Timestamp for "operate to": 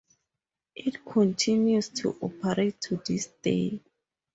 2.23-2.95